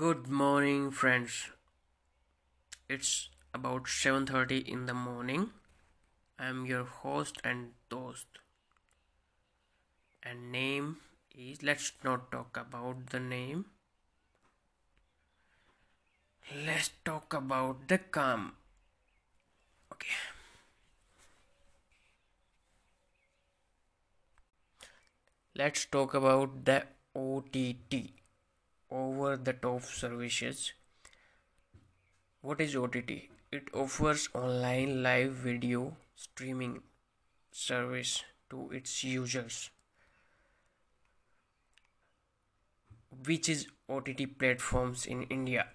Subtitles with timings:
[0.00, 1.34] Good morning friends.
[2.94, 3.10] It's
[3.58, 5.44] about 7:30 in the morning.
[6.46, 8.40] I'm your host and toast.
[10.24, 10.88] And name
[11.44, 13.62] is let's not talk about the name.
[16.70, 18.50] Let's talk about the calm.
[19.92, 20.18] Okay.
[25.62, 26.82] Let's talk about the
[27.14, 28.23] OTT
[28.94, 30.72] over the top services.
[32.40, 33.10] What is OTT?
[33.50, 36.82] It offers online live video streaming
[37.50, 39.70] service to its users.
[43.26, 45.66] Which is OTT platforms in India?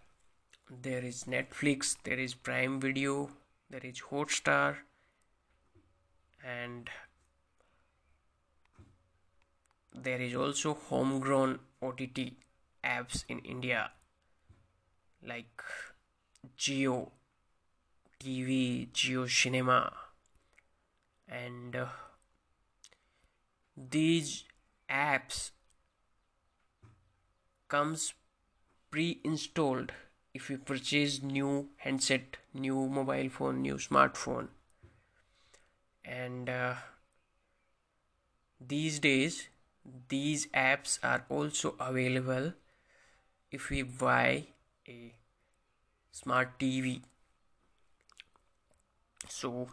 [0.82, 3.32] There is Netflix, there is Prime Video,
[3.70, 4.76] there is Hotstar,
[6.46, 6.90] and
[9.94, 12.34] there is also homegrown OTT
[12.84, 13.92] apps in India
[15.26, 15.62] like
[16.58, 17.12] Jio
[18.20, 19.94] TV, Jio Cinema,
[21.28, 21.86] and uh,
[23.78, 24.44] these
[24.90, 25.52] apps
[27.68, 28.14] comes
[28.92, 29.92] pre-installed
[30.34, 34.48] if you purchase new handset, new mobile phone, new smartphone,
[36.04, 36.76] and uh,
[38.60, 39.50] these days
[40.10, 42.54] these apps are also available
[43.52, 44.48] if we buy
[44.88, 45.14] a
[46.12, 47.02] smart TV
[49.28, 49.70] so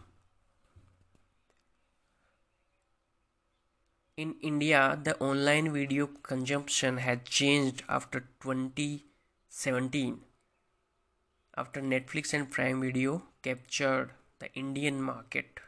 [4.17, 10.21] in India the online video consumption had changed after 2017
[11.57, 15.61] after Netflix and Prime Video captured the Indian market.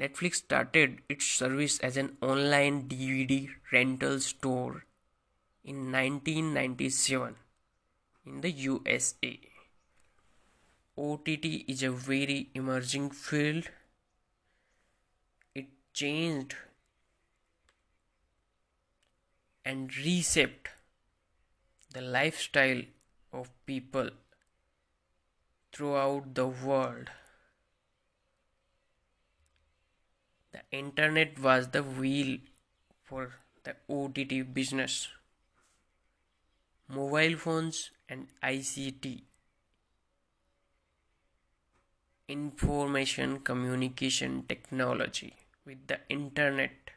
[0.00, 4.84] Netflix started its service as an online DVD rental store
[5.64, 7.36] in 1997
[8.26, 9.38] in the USA.
[10.96, 13.68] OTT is a very emerging field.
[15.54, 16.54] It changed
[19.64, 20.68] and reshaped
[21.92, 22.82] the lifestyle
[23.32, 24.10] of people
[25.72, 27.08] throughout the world.
[30.52, 32.38] The internet was the wheel
[33.02, 33.32] for
[33.64, 35.08] the OTT business
[36.88, 39.22] mobile phones and ICT
[42.28, 45.34] information communication technology.
[45.66, 46.90] With the internet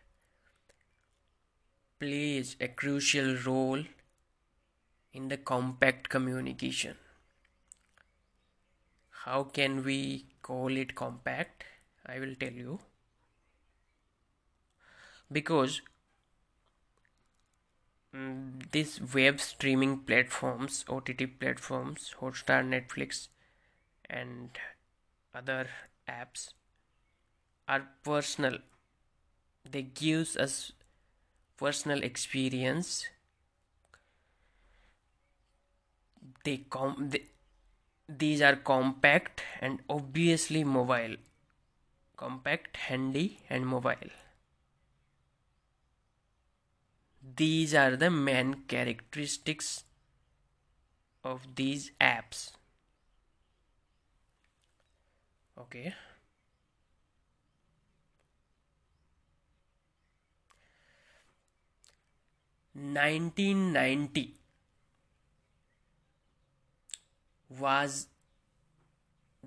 [2.00, 3.84] plays a crucial role
[5.14, 6.96] in the compact communication.
[9.26, 11.64] How can we call it compact?
[12.06, 12.80] I will tell you.
[15.32, 15.82] Because
[18.18, 21.10] Mm, these web streaming platforms ott
[21.42, 23.28] platforms hotstar netflix
[24.20, 24.60] and
[25.40, 25.68] other
[26.08, 26.46] apps
[27.68, 28.58] are personal.
[29.72, 30.72] They gives us
[31.58, 33.08] personal experience.
[36.44, 37.24] They com they,
[38.08, 41.18] these are compact and obviously mobile.
[42.16, 44.16] Compact handy and mobile
[47.36, 49.84] these are the main characteristics
[51.24, 52.52] of these apps.
[55.58, 55.94] Okay.
[62.76, 64.36] Nineteen ninety
[67.50, 68.08] was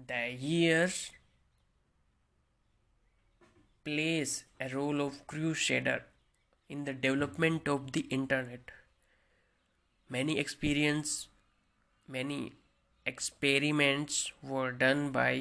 [0.06, 0.90] the year
[3.84, 6.04] plays a role of crew crusader
[6.70, 8.74] in the development of the internet
[10.16, 11.28] many experience
[12.18, 12.40] many
[13.06, 15.32] experiments were done by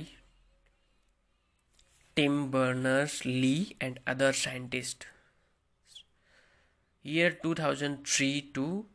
[2.16, 5.06] Tim Berners-Lee and other scientists.
[7.02, 8.86] Year 2003 to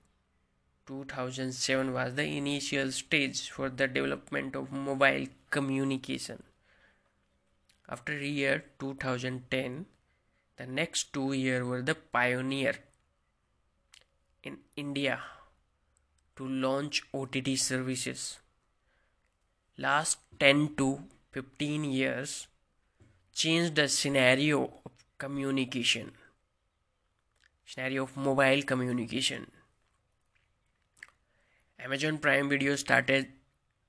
[0.86, 6.42] 2007 was the initial stage for the development of mobile communication.
[7.88, 9.86] After year 2010,
[10.56, 12.74] the next two years were the pioneer
[14.42, 15.20] in India
[16.36, 18.38] to launch OTT services.
[19.76, 21.00] Last 10 to
[21.32, 22.46] 15 years
[23.32, 26.12] changed the scenario of communication,
[27.66, 29.50] scenario of mobile communication.
[31.78, 33.28] Amazon Prime Video started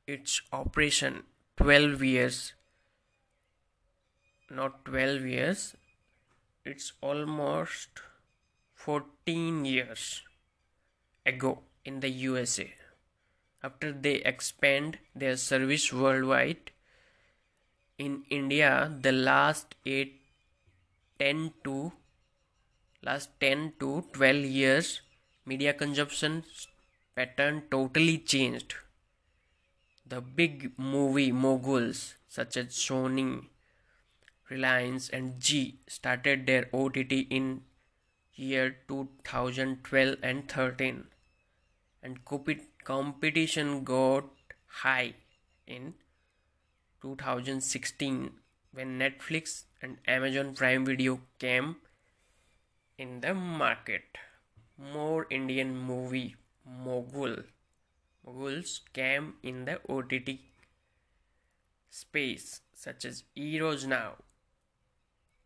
[0.08, 1.24] its operation
[1.58, 2.54] 12 years,
[4.50, 5.76] not 12 years,
[6.66, 7.90] it's almost
[8.74, 10.24] 14 years
[11.26, 12.74] ago in the USA.
[13.64, 16.72] After they expand their service worldwide,
[17.98, 20.22] in India, the last 8
[21.20, 21.94] 10 to
[23.02, 25.02] last 10 to 12 years
[25.46, 26.44] media consumption
[27.16, 28.76] pattern totally changed
[30.06, 33.30] the big movie moguls such as sony
[34.50, 37.62] reliance and Zee started their ott in
[38.36, 41.06] year 2012 and 13
[42.04, 42.20] and
[42.84, 44.26] competition got
[44.84, 45.14] high
[45.66, 45.94] in
[47.02, 48.32] 2016
[48.72, 51.78] when netflix and amazon prime video came
[52.98, 54.18] in the market.
[54.78, 57.38] More indian movie mogul
[58.26, 60.14] moguls came in the ott
[61.90, 64.16] space such as Eros Now,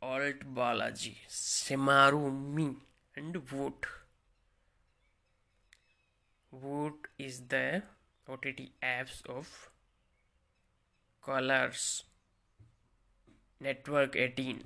[0.01, 2.74] Alt Balaji, Shemaroo Me,
[3.18, 3.86] and Voot.
[6.54, 7.84] Voot is the
[8.30, 9.69] OTT apps of
[11.22, 12.04] Colors
[13.60, 14.63] Network 18.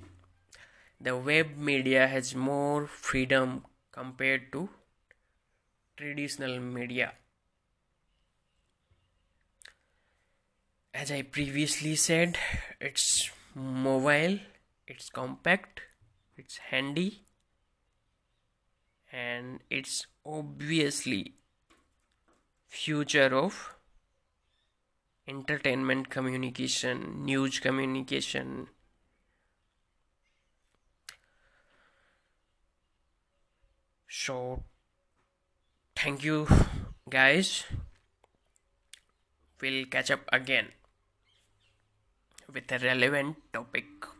[1.00, 4.68] The web media has more freedom compared to
[5.96, 7.14] traditional media.
[10.94, 12.38] As I previously said,
[12.80, 14.38] it's mobile,
[14.86, 15.80] it's compact,
[16.36, 17.24] it's handy,
[19.12, 21.34] and it's obviously
[22.66, 23.74] future of
[25.26, 28.68] entertainment communication, news communication.
[34.08, 34.62] So,
[35.96, 36.46] thank you
[37.08, 37.64] guys.
[39.60, 40.68] We'll catch up again
[42.52, 44.13] with a relevant topic.